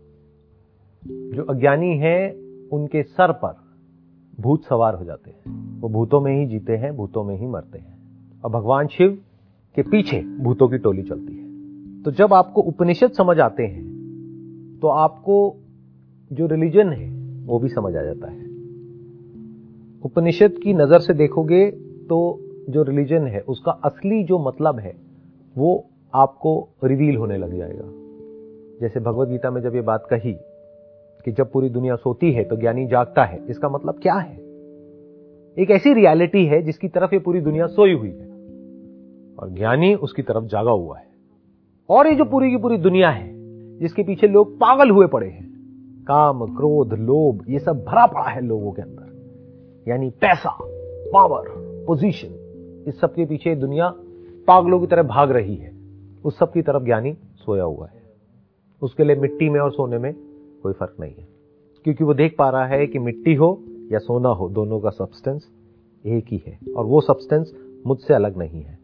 [1.07, 2.31] जो अज्ञानी है,
[2.73, 3.57] उनके सर पर
[4.41, 7.79] भूत सवार हो जाते हैं। वो भूतों में ही जीते हैं, भूतों में ही मरते
[7.79, 7.99] हैं।
[8.45, 9.19] और भगवान शिव
[9.75, 11.45] के पीछे भूतों की टोली चलती है।
[12.03, 13.95] तो जब आपको उपनिषद समझ आते हैं
[14.83, 15.57] तो आपको
[16.33, 17.09] जो रिलीजन है,
[17.47, 18.45] वो भी समझ आ जाता है।
[20.05, 21.71] उपनिषद की नज़र से देखोगे
[22.09, 24.95] तो जो रिलीजन है, उसका असली जो मतलब है,
[25.57, 25.85] वो
[26.15, 27.85] आपको रिवील होने लग जाएगा।
[28.81, 30.33] जैसे भगवत गीता में जब ये बात कही
[31.25, 34.37] कि जब पूरी दुनिया सोती है तो ज्ञानी जागता है, इसका मतलब क्या है?
[35.59, 38.29] एक ऐसी रियलिटी है जिसकी तरफ़ ये पूरी दुनिया सोई हुई है
[39.39, 41.07] और ज्ञानी उसकी तरफ़ जागा हुआ है।
[41.89, 43.33] और ये जो पूरी की पूरी दुनिया है,
[43.79, 45.54] जिसके पीछे लोग पागल हुए पड़े हैं
[46.07, 49.15] काम, क्रोध, लोभ, ये सब भरा पड़ा है लोगों के अंदर।
[49.89, 50.59] यानी पैसा
[51.13, 51.45] पावर
[51.87, 52.41] पोजीशन
[52.89, 53.95] इस सब के पीछे दुनिया
[54.47, 55.75] पागलों की तरह भाग रही है।
[56.25, 58.03] उस सब की तरफ़ ज्ञानी सोया हुआ है।
[58.83, 60.15] उसके लिए मिट्टी में और सोने में
[60.63, 61.29] कोई फ़र्क नहीं है।
[61.85, 63.63] क्योंकि वो देख पा रहा है कि मिट्टी हो
[63.93, 65.49] या सोना हो, दोनों का सब्सटेंस
[66.07, 67.55] एक ही है। और वो सब्सटेंस
[67.87, 68.79] मुझसे अलग नहीं है।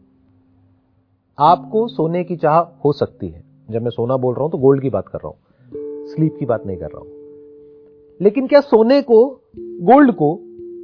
[1.39, 4.81] आपको सोने की चाह हो सकती है। जब मैं सोना बोल रहा हूँ तो गोल्ड
[4.81, 5.37] की बात कर रहा हूँ।
[6.15, 7.09] स्लीप की बात नहीं कर रहा हूँ।
[8.21, 10.39] लेकिन क्या सोने को, गोल्ड को,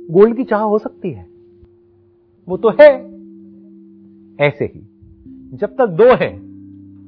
[0.09, 1.27] गोल्ड की चाह हो सकती है?
[2.49, 3.17] वो तो है।
[4.47, 4.81] ऐसे ही,
[5.53, 6.39] जब तक दो है,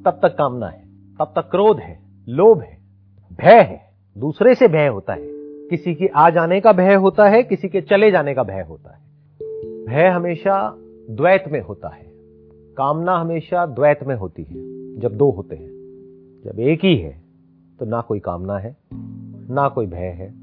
[0.02, 0.84] तब तक कामना है,
[1.18, 2.78] तब तक क्रोध है, लोभ है,
[3.32, 5.28] भय है। दूसरे से भय होता है।
[5.68, 8.94] किसी की आ जाने का भय होता है, किसी के चले जाने का भय होता
[8.94, 9.00] है।
[9.86, 10.76] भय हमेशा
[11.10, 12.12] द्वैत में होता है।
[12.76, 14.54] कामना हमेशा द्वैत में होती है,
[15.00, 15.80] जब दो होते हैं।
[16.44, 17.19] जब एक ही है
[17.80, 18.76] तो ना कोई कामना है,
[19.50, 20.34] ना कोई भय है।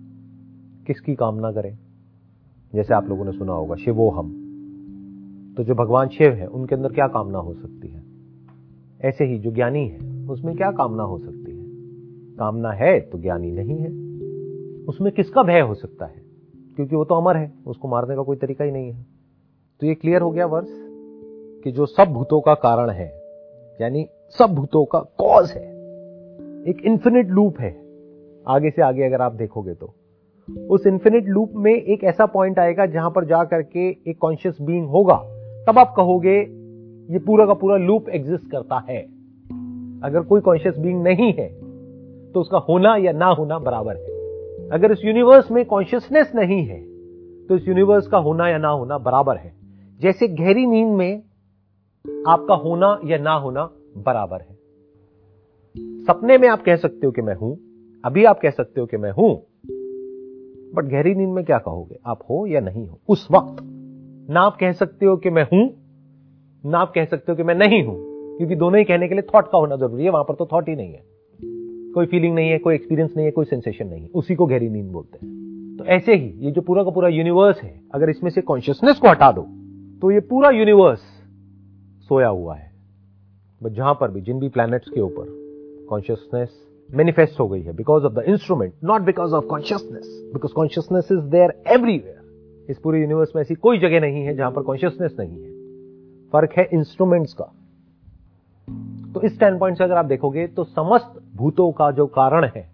[0.88, 1.78] किसकी कामना करें?
[2.76, 4.44] जैसे आप लोगों ने सुना होगा, शिवो हम।
[5.58, 8.04] तो जो भगवान शिव है, उनके अंदर क्या कामना हो सकती है?
[9.02, 11.66] ऐसे ही जो ज्ञानी है, उसमें क्या कामना हो सकती है?
[12.36, 13.90] कामना है तो ज्ञानी नहीं है।
[14.86, 16.22] उसमें किसका भय हो सकता है?
[16.76, 19.06] क्योंकि वो तो अमर है, उसको मारने का कोई तरीका ही नहीं है।
[19.80, 20.70] तो ये क्लियर हो गया वर्ष
[21.64, 23.22] कि जो सब भूतों का कारण है,
[23.82, 25.77] यानी सब भूतों का कॉज है
[26.68, 27.70] एक इंफिनिट लूप है।
[28.48, 29.94] आगे से आगे अगर आप देखोगे तो।
[30.70, 34.88] उस इंफिनिट लूप में एक ऐसा पॉइंट आएगा जहाँ पर जाकर के एक कॉन्शियस बीइंग
[34.88, 35.16] होगा।
[35.68, 36.38] तब आप कहोगे,
[37.10, 39.02] ये पूरा का पूरा लूप एग्जिस्ट करता है।
[40.04, 41.48] अगर कोई कॉन्शियस बीइंग नहीं है
[42.34, 46.82] तो उसका होना या ना होना बराबर है। अगर इस यूनिवर्स में कॉन्शियसनेस नहीं है
[47.48, 49.54] तो इस यूनिवर्स का होना या ना होना बराबर है।
[50.00, 51.18] जैसे गहरी नींद में
[52.28, 54.57] आपका होना या ना होना बराबर है।
[56.08, 57.58] सपने में आप कह सकते हो कि मैं हूँ,
[58.04, 59.32] अभी आप कह सकते हो कि मैं हूँ
[60.76, 61.96] बट गहरी नींद में क्या कहोगे?
[62.06, 63.00] आप हो या नहीं हो?
[63.10, 63.64] उस वक्त
[64.30, 65.64] ना आप कह सकते हो कि मैं हूँ,
[66.64, 67.96] ना आप कह सकते हो कि मैं नहीं हूँ,
[68.38, 70.70] क्योंकि दोनों ही कहने के लिए थॉट का होना ज़रूरी है, वहाँ पर तो थॉट
[70.70, 71.04] ही नहीं है।
[71.94, 74.70] कोई फीलिंग नहीं है, कोई एक्सपीरियंस नहीं है, कोई सेंसेशन नहीं है, उसी को गहरी
[74.70, 78.30] नींद बोलते हैं। तो ऐसे ही, ये जो पूरा का पूरा यूनिवर्स है, अगर इसमें
[78.30, 79.42] से कॉन्शियसनेस को हटा दो
[80.02, 81.00] तो ये पूरा यूनिवर्स
[82.10, 82.72] सोया हुआ है।
[83.64, 85.47] बट जहाँ पर भी, जिन भी प्लैनेट्स के ऊपर
[85.90, 86.50] कॉन्शियसनेस
[86.94, 91.20] मैनिफेस्ट हो गई है because of the instrument not because of consciousness because consciousness is
[91.20, 92.18] there everywhere
[92.70, 95.52] इस पूरे यूनिवर्स में ऐसी कोई जगह नहीं है जहाँ पर कॉन्शियसनेस नहीं है।
[96.30, 97.54] फ़र्क है इंस्ट्रूमेंट्स का।
[99.14, 102.70] तो इस स्टैंड पॉइंट से अगर आप देखोगे तो समस्त भूतों का जो कारण है,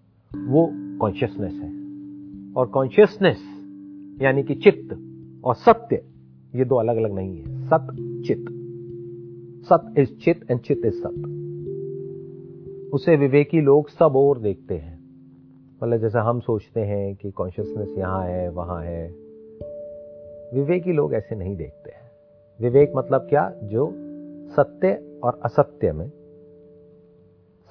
[0.48, 1.70] वो कॉन्शियसनेस है।
[2.54, 3.38] और कॉन्शियसनेस
[4.22, 4.98] यानी कि चित्त
[5.44, 6.04] और सत्य,
[6.56, 7.88] ये दो अलग अलग नहीं है। सत
[8.28, 8.46] चित्त
[9.66, 11.40] सत इज़ चित्त एंड चित्त इज़ सत।
[12.94, 15.00] उसे विवेकी लोग सब और देखते हैं।
[15.84, 19.08] मतलब जैसे हम सोचते हैं कि कॉन्शियसनेस यहाँ है, वहाँ है।
[20.54, 22.12] विवेकी लोग ऐसे नहीं देखते हैं।
[22.62, 23.54] विवेक मतलब क्या?
[23.64, 23.92] जो
[24.52, 26.08] सत्य और असत्य में,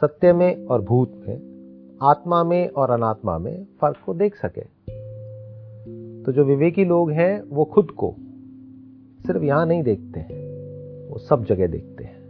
[0.01, 1.43] सत्य में और भूत में,
[2.03, 4.61] आत्मा में और अनात्मा में फ़र्क को देख सके।
[6.23, 8.15] तो जो विवेकी लोग हैं, वो खुद को
[9.27, 10.43] सिर्फ़ यहाँ नहीं देखते हैं।
[11.09, 12.23] वो सब जगह देखते हैं।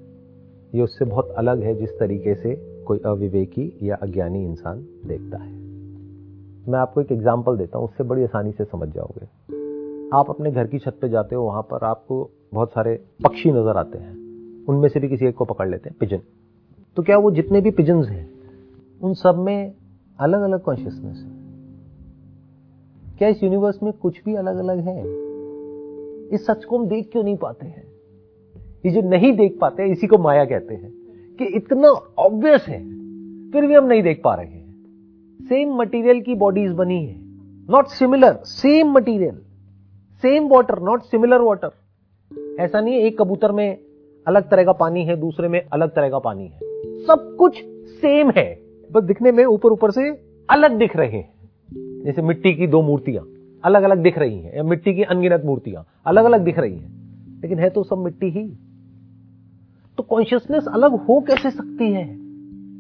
[0.75, 5.51] ये उससे बहुत अलग है जिस तरीके से कोई अविवेकी या अज्ञानी इंसान देखता है।
[6.69, 9.27] मैं आपको एक एग्ज़ाम्पल देता हूँ, उससे बड़ी आसानी से समझ जाओगे।
[10.17, 13.77] आप अपने घर की छत पे जाते हो, वहाँ पर आपको बहुत सारे पक्षी नज़र
[13.77, 16.21] आते हैं। उनमें से भी किसी एक को पकड़ लेते हैं पिजन
[16.97, 18.29] तो क्या वो जितने भी पिजन्स हैं,
[19.01, 19.75] उन सब में
[20.19, 21.31] अलग अलग कॉन्शियसनेस है?
[23.19, 25.01] क्या इस यूनिवर्स में कुछ भी अलग अलग है?
[26.35, 27.85] इस सच को हम देख क्यों नहीं पाते हैं?
[28.87, 31.02] ये जो नहीं देख पाते इसी को माया कहते हैं।
[31.43, 32.79] कि इतना ऑब्वियस है,
[33.51, 34.63] फिर भी हम नहीं देख पा रहे हैं।
[35.43, 37.17] सेम मटेरियल की बॉडीज बनी है
[37.71, 39.39] not similar same material
[40.23, 41.71] same water not similar water
[42.61, 43.79] ऐसा नहीं है, एक कबूतर में
[44.27, 46.59] अलग तरह का पानी है, दूसरे में अलग तरह का पानी है।
[47.05, 47.63] सब कुछ
[48.01, 48.59] सेम है,
[48.93, 50.11] बस दिखने में ऊपर ऊपर से
[50.51, 51.33] अलग दिख रहे हैं।
[52.05, 53.25] जैसे मिट्टी की दो मूर्तियाँ
[53.65, 57.03] अलग अलग दिख रही हैं, या मिट्टी की अनगिनत मूर्तियाँ अलग अलग दिख रही हैं।
[57.43, 58.53] लेकिन है तो सब मिट्टी ही।
[59.97, 62.23] तो कॉन्शियसनेस अलग हो कैसे सकती है?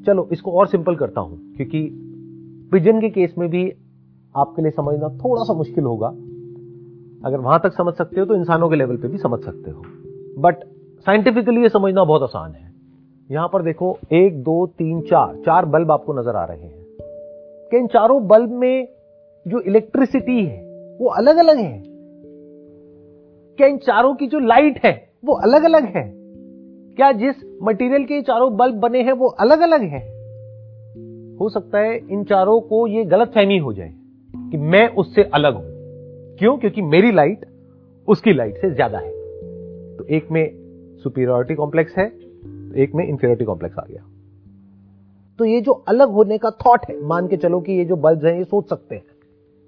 [0.04, 1.98] चलो, इसको और सिंपल करता हूँ, क्योंकि
[2.72, 3.72] पिजन के केस में भी
[4.36, 6.08] आपके लिए समझना थोड़ा सा मुश्किल होगा।
[7.24, 9.82] अगर वहाँ तक समझ सकते हो तो इंसानों के लेवल पे भी समझ सकते हो।
[10.38, 10.56] बट
[11.06, 12.72] साइंटिफिकली ये समझना बहुत आसान है।
[13.30, 16.82] यहाँ पर देखो, एक, दो, तीन, चार चार बल्ब आपको नज़र आ रहे हैं।
[17.70, 18.88] कि इन चारों बल्ब में
[19.48, 20.62] जो इलेक्ट्रिसिटी है,
[21.00, 21.82] वो अलग अलग है।
[23.56, 26.21] क्या इन चारों की जो लाइट है, वो अलग अलग है?
[26.96, 30.00] क्या जिस मटेरियल के चारों बल्ब बने हैं वो अलग अलग है?
[31.40, 33.92] हो सकता है इन चारों को ये गलत फहमी हो जाए
[34.34, 35.64] कि मैं उससे अलग हूँ।
[36.38, 36.56] क्यों?
[36.58, 37.46] क्योंकि मेरी लाइट
[38.08, 39.10] उसकी लाइट से ज़्यादा है।
[39.96, 40.50] तो एक में
[41.02, 42.06] सुपीरियोरिटी कॉम्प्लेक्स है,
[42.76, 44.04] एक में इंफीरियोरिटी कॉम्प्लेक्स आ गया।
[45.38, 48.24] तो ये जो अलग होने का थॉट है, मान के चलो कि ये जो बल्ब
[48.24, 49.04] हैं, ये सोच सकते हैं।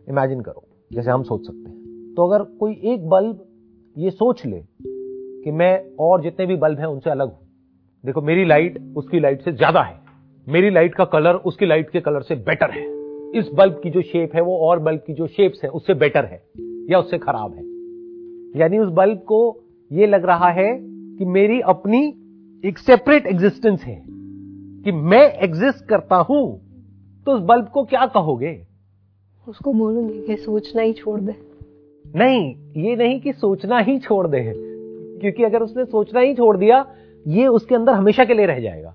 [0.09, 3.45] इमेजिन करो, जैसे हम सोच सकते हैं। तो अगर कोई एक बल्ब
[3.97, 4.57] ये सोच ले
[5.45, 7.39] कि मैं और जितने भी बल्ब हैं उनसे अलग हूँ।
[8.05, 9.97] देखो मेरी लाइट उसकी लाइट से ज़्यादा है।
[10.47, 12.83] मेरी लाइट का कलर उसकी लाइट के कलर से बेटर है।
[13.39, 16.25] इस बल्ब की जो शेप है वो और बल्ब की जो शेप्स है उससे बेटर
[16.25, 16.43] है
[16.91, 19.41] या उससे खराब है। यानी उस बल्ब को
[19.91, 20.69] ये लग रहा है
[21.19, 22.07] कि मेरी अपनी
[22.65, 24.03] एक सेपरेट एग्जिस्टेंस है।
[24.85, 26.45] कि मैं एग्जिस्ट करता हूँ
[27.27, 28.61] तो उस बल्ब को क्या कहोगे?
[29.47, 31.35] उसको बोलूँगी कि सोचना ही छोड़ दे।
[32.05, 34.41] नहीं ये नहीं कि सोचना ही छोड़ दे।
[35.21, 36.87] क्योंकि अगर उसने सोचना ही छोड़ दिया,
[37.27, 38.95] ये उसके अंदर हमेशा के लिए रह जाएगा।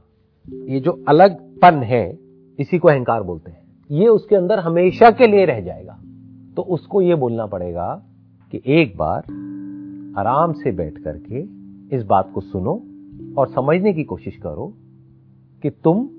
[0.50, 2.18] ये जो अलगपन है,
[2.60, 3.60] इसी को अहंकार बोलते हैं।
[3.92, 6.00] ये उसके अंदर हमेशा के लिए रह जाएगा।
[6.56, 8.04] तो उसको ये बोलना पड़ेगा
[8.52, 9.20] कि एक बार
[10.18, 11.40] आराम से बैठ करके
[11.96, 12.84] इस बात को सुनो
[13.38, 14.74] और समझने की कोशिश करो
[15.62, 16.10] कि तुम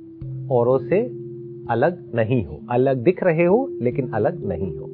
[0.50, 1.00] औरों से
[1.70, 4.90] अलग नहीं हो। अलग दिख रहे हो, लेकिन अलग नहीं हो।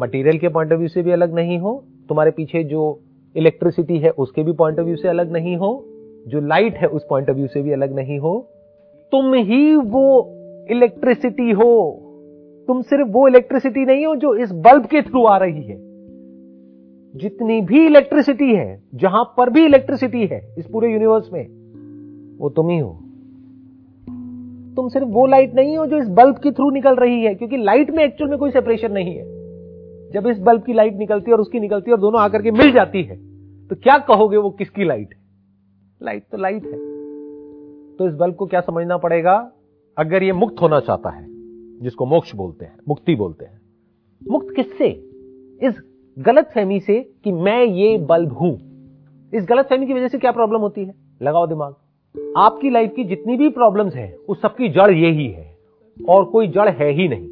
[0.00, 3.00] मटेरियल के पॉइंट ऑफ़ व्यू से भी अलग नहीं हो। तुम्हारे पीछे जो
[3.36, 5.84] इलेक्ट्रिसिटी है, उसके भी पॉइंट ऑफ़ व्यू से अलग नहीं हो,
[6.28, 8.48] जो लाइट है, उस पॉइंट ऑफ़ व्यू से भी अलग नहीं हो,
[9.12, 10.32] तुम ही वो
[10.70, 12.02] इलेक्ट्रिसिटी हो।
[12.66, 15.76] तुम सिर्फ़ वो इलेक्ट्रिसिटी नहीं हो जो इस बल्ब के थ्रू आ रही है।
[17.16, 21.46] जितनी भी इलेक्ट्रिसिटी है, जहाँ पर भी इलेक्ट्रिसिटी है, इस पूरे यूनिवर्स में,
[22.38, 22.98] वो तुम ही हो।
[24.76, 27.56] तुम सिर्फ़ वो लाइट नहीं हो जो इस बल्ब के थ्रू निकल रही है, क्योंकि
[27.56, 29.35] लाइट में एक्चुअल में कोई सेपरेशन नहीं है।
[30.16, 32.50] जब इस बल्ब की लाइट निकलती है और उसकी निकलती है और दोनों आकर के
[32.50, 33.16] मिल जाती है
[33.68, 35.20] तो क्या कहोगे वो किसकी लाइट है?
[36.02, 36.78] लाइट तो लाइट है।
[37.96, 39.52] तो इस बल्ब को क्या समझना पड़ेगा?
[39.96, 41.26] अगर ये मुक्त होना चाहता है,
[41.80, 43.60] जिसको मोक्ष बोलते हैं, मुक्ति बोलते हैं,
[44.22, 44.88] मुक्त किससे?
[45.62, 45.82] इस
[46.18, 48.52] गलत फहमी से कि मैं ये बल्ब हूँ।
[49.34, 50.94] इस गलत फहमी की वजह से क्या प्रॉब्लम होती है?
[51.22, 51.74] लगाओ दिमाग।
[52.36, 55.56] आपकी लाइफ की जितनी भी प्रॉब्लम्स हैं, उस सबकी जड़ यही है,
[56.08, 57.28] और कोई जड़ है ही नहीं।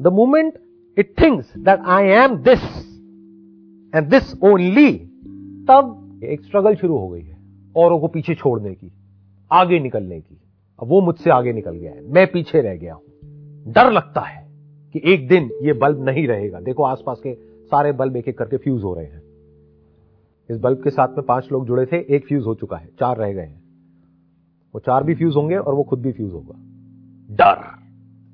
[0.00, 0.58] The moment
[0.96, 2.62] it thinks that I am this
[3.94, 4.92] and this only
[5.68, 7.36] तब एक स्ट्रगल शुरू हो गई है,
[7.74, 8.92] औरों को पीछे छोड़ने की,
[9.50, 10.38] आगे निकलने की।
[10.78, 13.02] अब वो मुझसे आगे निकल गया है, मैं पीछे रह गया हूँ।
[13.66, 14.46] डर लगता है
[14.94, 17.34] कि एक दिन ये बल्ब नहीं रहेगा। देखो आसपास के
[17.70, 19.22] सारे बल्ब एक एक करके फ्यूज हो रहे हैं।
[20.48, 23.16] इस बल्ब के साथ में पाँच लोग जुड़े थे, एक फ्यूज हो चुका है, चार
[23.16, 23.60] रह गए हैं।
[24.74, 26.54] वो चार भी फ्यूज होंगे और वो खुद भी फ्यूज होगा।
[27.36, 27.62] डर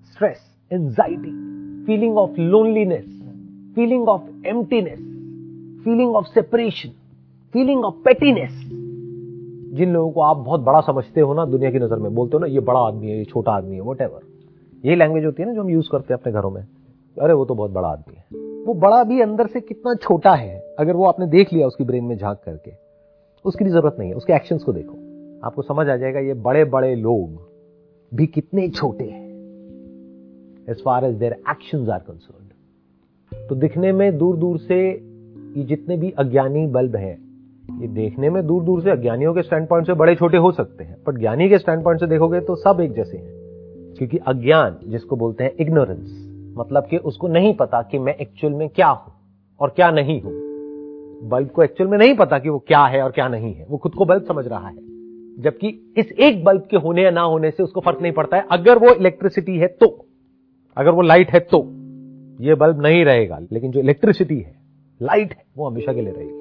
[0.04, 0.40] stress
[0.70, 1.47] anxiety
[1.88, 3.22] feeling of loneliness
[3.74, 4.98] feeling of emptiness
[5.84, 6.88] feeling of separation
[7.52, 8.50] feeling of pettiness
[9.74, 12.38] जिन लोगों को आप बहुत बड़ा समझते हो ना, दुनिया की नज़र में बोलते हो
[12.38, 14.02] ना, ये बड़ा आदमी है, ये छोटा आदमी है वट
[14.84, 16.62] यही लैंग्वेज होती है ना जो हम यूज़ करते हैं अपने घरों में।
[17.20, 18.24] अरे, वो तो बहुत बड़ा आदमी है।
[18.64, 22.04] वो बड़ा भी अंदर से कितना छोटा है, अगर वो आपने देख लिया उसकी ब्रेन
[22.04, 22.72] में झाँक करके।
[23.44, 24.94] उसकी भी ज़रूरत नहीं है, उसके एक्शंस को देखो।
[25.46, 27.48] आपको समझ आ जाएगा, ये बड़े बड़े लोग
[28.14, 29.27] भी कितने छोटे हैं।
[30.68, 32.44] As far as their action are concern
[33.48, 37.16] तो दिखने में दूर दूर से ये जितने भी अज्ञानी बल्ब हैं,
[37.80, 40.84] ये देखने में दूर दूर से अज्ञानियों के स्टैंड पॉइंट से बड़े छोटे हो सकते
[40.84, 44.76] हैं बट ज्ञानी के स्टैंड पॉइंट से देखोगे तो सब एक जैसे हैं। क्योंकि अज्ञान,
[44.84, 49.12] जिसको बोलते हैं इग्नोरेंस मतलब कि उसको नहीं पता कि मैं एक्चुअल में क्या हूँ
[49.60, 50.32] और क्या नहीं हूँ।
[51.28, 53.78] बल्ब को एक्चुअल में नहीं पता कि वो क्या है और क्या नहीं है, वो
[53.78, 54.76] खुद को बल्ब समझ रहा है।
[55.42, 58.46] जबकि इस एक बल्ब के होने या ना होने से उसको फ़र्क नहीं पड़ता है।
[58.50, 60.07] अगर वो इलेक्ट्रिसिटी है तो।
[60.78, 61.58] अगर वो लाइट है तो
[62.40, 64.54] ये बल्ब नहीं रहेगा, लेकिन जो इलेक्ट्रिसिटी है
[65.00, 66.37] लाइट है, वो हमेशा के लिए रहेगी।